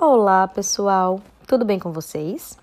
[0.00, 1.20] Olá, pessoal.
[1.44, 2.56] Tudo bem com vocês?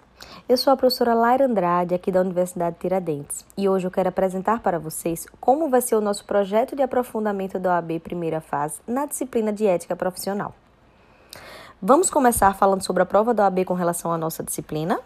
[0.48, 4.62] Eu sou a professora Laira Andrade, aqui da Universidade Tiradentes, e hoje eu quero apresentar
[4.62, 9.06] para vocês como vai ser o nosso projeto de aprofundamento da OAB primeira fase na
[9.06, 10.56] disciplina de ética profissional.
[11.82, 14.98] Vamos começar falando sobre a prova da OAB com relação à nossa disciplina?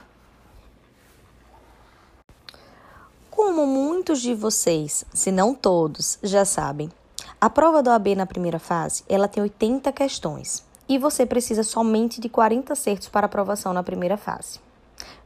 [3.32, 6.92] Como muitos de vocês, se não todos, já sabem,
[7.42, 12.20] a prova da OAB na primeira fase, ela tem 80 questões e você precisa somente
[12.20, 14.60] de 40 acertos para aprovação na primeira fase.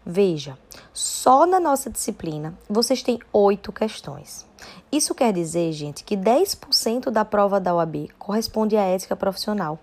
[0.06, 0.58] Veja,
[0.92, 4.46] só na nossa disciplina vocês têm oito questões.
[4.92, 9.80] Isso quer dizer, gente, que 10% da prova da OAB corresponde à ética profissional.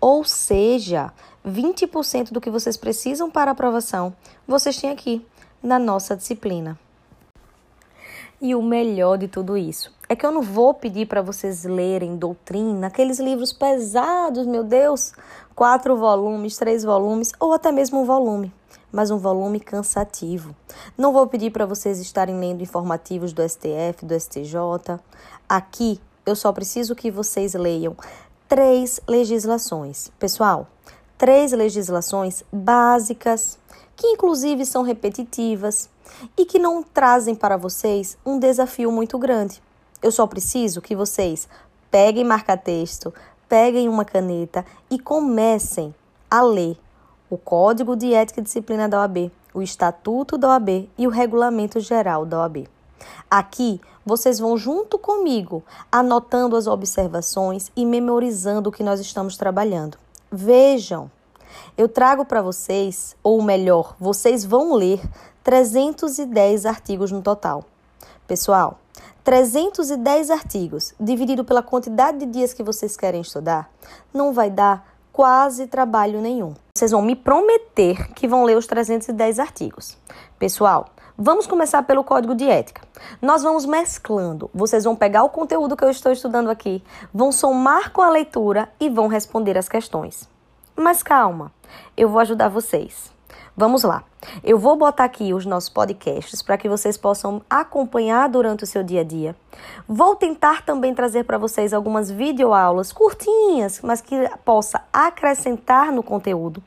[0.00, 1.12] Ou seja,
[1.46, 4.14] 20% do que vocês precisam para aprovação
[4.46, 5.24] vocês têm aqui
[5.62, 6.78] na nossa disciplina.
[8.40, 12.16] E o melhor de tudo isso é que eu não vou pedir para vocês lerem
[12.16, 15.12] doutrina, aqueles livros pesados, meu Deus,
[15.56, 18.54] quatro volumes, três volumes ou até mesmo um volume,
[18.92, 20.54] mas um volume cansativo.
[20.96, 25.00] Não vou pedir para vocês estarem lendo informativos do STF, do STJ.
[25.48, 27.96] Aqui eu só preciso que vocês leiam
[28.48, 30.12] três legislações.
[30.16, 30.68] Pessoal,
[31.18, 33.58] três legislações básicas,
[33.96, 35.90] que inclusive são repetitivas
[36.36, 39.60] e que não trazem para vocês um desafio muito grande.
[40.00, 41.48] Eu só preciso que vocês
[41.90, 43.12] peguem marca-texto,
[43.48, 45.92] peguem uma caneta e comecem
[46.30, 46.78] a ler
[47.28, 51.80] o Código de Ética e Disciplina da OAB, o Estatuto da OAB e o Regulamento
[51.80, 52.68] Geral da OAB.
[53.28, 59.98] Aqui vocês vão junto comigo, anotando as observações e memorizando o que nós estamos trabalhando.
[60.30, 61.10] Vejam,
[61.76, 65.00] eu trago para vocês, ou melhor, vocês vão ler
[65.42, 67.64] 310 artigos no total.
[68.26, 68.78] Pessoal,
[69.24, 73.70] 310 artigos dividido pela quantidade de dias que vocês querem estudar
[74.12, 76.54] não vai dar quase trabalho nenhum.
[76.76, 79.96] Vocês vão me prometer que vão ler os 310 artigos.
[80.38, 82.82] Pessoal, vamos começar pelo código de ética.
[83.20, 84.48] Nós vamos mesclando.
[84.54, 88.68] Vocês vão pegar o conteúdo que eu estou estudando aqui, vão somar com a leitura
[88.78, 90.28] e vão responder as questões.
[90.76, 91.50] Mas calma,
[91.96, 93.10] eu vou ajudar vocês.
[93.56, 94.04] Vamos lá.
[94.44, 98.84] Eu vou botar aqui os nossos podcasts para que vocês possam acompanhar durante o seu
[98.84, 99.34] dia a dia.
[99.88, 104.14] Vou tentar também trazer para vocês algumas videoaulas curtinhas, mas que
[104.44, 106.62] possa acrescentar no conteúdo.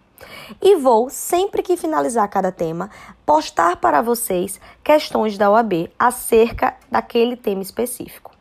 [0.62, 2.90] E vou, sempre que finalizar cada tema,
[3.26, 8.32] postar para vocês questões da OAB acerca daquele tema específico.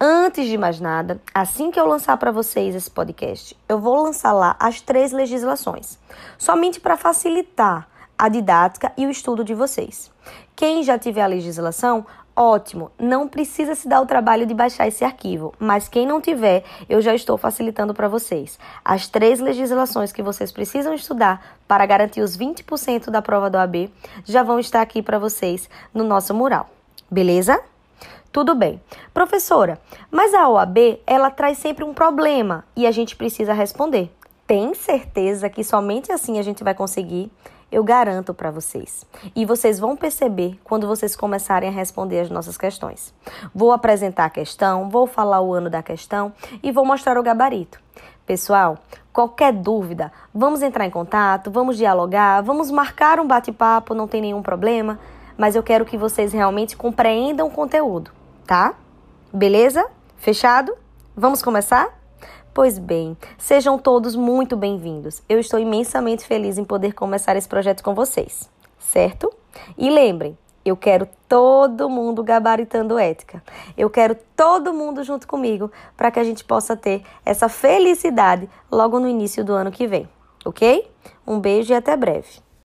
[0.00, 4.32] Antes de mais nada, assim que eu lançar para vocês esse podcast, eu vou lançar
[4.32, 5.98] lá as três legislações,
[6.36, 10.10] somente para facilitar a didática e o estudo de vocês.
[10.56, 12.04] Quem já tiver a legislação,
[12.36, 16.64] ótimo, não precisa se dar o trabalho de baixar esse arquivo, mas quem não tiver,
[16.88, 18.58] eu já estou facilitando para vocês.
[18.84, 23.92] As três legislações que vocês precisam estudar para garantir os 20% da prova do AB
[24.24, 26.70] já vão estar aqui para vocês no nosso mural.
[27.10, 27.60] Beleza?
[28.32, 28.80] Tudo bem.
[29.12, 29.78] Professora,
[30.10, 34.10] mas a OAB, ela traz sempre um problema e a gente precisa responder.
[34.46, 37.30] Tem certeza que somente assim a gente vai conseguir?
[37.72, 39.04] Eu garanto para vocês.
[39.34, 43.14] E vocês vão perceber quando vocês começarem a responder as nossas questões.
[43.54, 47.80] Vou apresentar a questão, vou falar o ano da questão e vou mostrar o gabarito.
[48.26, 48.78] Pessoal,
[49.12, 54.42] qualquer dúvida, vamos entrar em contato, vamos dialogar, vamos marcar um bate-papo, não tem nenhum
[54.42, 55.00] problema,
[55.36, 58.12] mas eu quero que vocês realmente compreendam o conteúdo
[58.46, 58.74] tá?
[59.32, 59.86] Beleza?
[60.18, 60.74] Fechado?
[61.16, 62.01] Vamos começar?
[62.54, 65.22] Pois bem, sejam todos muito bem-vindos.
[65.26, 69.32] Eu estou imensamente feliz em poder começar esse projeto com vocês, certo?
[69.78, 73.42] E lembrem, eu quero todo mundo gabaritando ética.
[73.74, 79.00] Eu quero todo mundo junto comigo para que a gente possa ter essa felicidade logo
[79.00, 80.06] no início do ano que vem,
[80.44, 80.86] ok?
[81.26, 82.41] Um beijo e até breve.